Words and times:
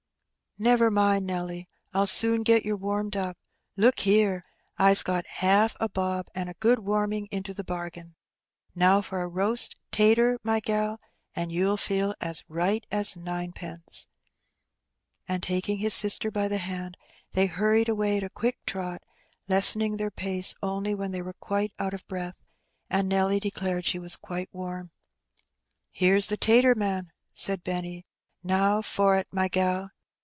"Never 0.57 0.91
mind, 0.91 1.25
Nelly, 1.25 1.67
I'll 1.91 2.05
soon 2.05 2.43
get 2.43 2.63
yer 2.63 2.75
warmed 2.75 3.15
up. 3.15 3.35
Look 3.77 4.01
here, 4.01 4.45
I's 4.77 5.01
got 5.01 5.25
haaf 5.25 5.75
a 5.79 5.87
bob, 5.89 6.27
and 6.35 6.49
a 6.49 6.53
good 6.55 6.77
warming 6.79 7.25
into 7.31 7.33
8 7.33 7.33
Her 7.33 7.39
Benny. 7.39 7.53
the 7.55 7.63
bargain. 7.63 8.15
Now 8.75 9.01
for 9.01 9.21
a 9.23 9.27
roast 9.27 9.75
tater^ 9.91 10.37
my 10.43 10.59
gal^ 10.61 10.99
and 11.35 11.49
yonll 11.51 11.79
feel 11.79 12.13
as 12.21 12.43
right 12.47 12.85
as 12.91 13.15
ninepence/' 13.15 14.07
And^ 15.27 15.41
taking 15.41 15.79
his 15.79 15.95
sister 15.95 16.29
by 16.29 16.47
the 16.47 16.57
hand^ 16.59 16.93
they 17.31 17.47
harried 17.47 17.89
away 17.89 18.17
at 18.17 18.23
a 18.23 18.29
quick 18.29 18.59
trot, 18.67 19.01
lessening 19.47 19.97
their 19.97 20.11
pace 20.11 20.53
only 20.61 20.93
when 20.93 21.09
they 21.11 21.23
were 21.23 21.33
quite 21.33 21.73
out 21.79 21.95
of 21.95 22.07
breathy 22.07 22.37
and 22.87 23.09
Nelly 23.09 23.39
declared 23.39 23.85
she 23.85 23.97
was 23.97 24.15
quite 24.15 24.49
warm. 24.53 24.91
"Heroes 25.89 26.27
the 26.27 26.37
tater 26.37 26.75
man/* 26.75 27.09
said 27.31 27.63
Benny; 27.63 28.05
^'now 28.45 28.85
for't, 28.85 29.25
my 29.33 29.47
gal. 29.47 29.89